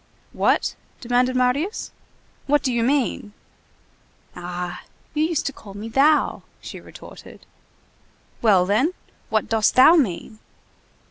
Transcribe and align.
"What?" 0.33 0.73
demanded 0.99 1.35
Marius. 1.35 1.91
"What 2.47 2.63
do 2.63 2.73
you 2.73 2.81
mean?" 2.81 3.33
"Ah! 4.35 4.81
you 5.13 5.23
used 5.25 5.45
to 5.45 5.53
call 5.53 5.75
me 5.75 5.89
thou," 5.89 6.41
she 6.59 6.81
retorted. 6.81 7.45
"Well, 8.41 8.65
then, 8.65 8.93
what 9.29 9.47
dost 9.47 9.75
thou 9.75 9.93
mean?" 9.95 10.39